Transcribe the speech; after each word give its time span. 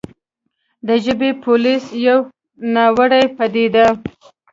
د 0.87 0.89
«ژبې 1.05 1.31
پولیس» 1.43 1.85
يوه 2.07 2.25
ناوړې 2.73 3.23
پديده 3.37 3.85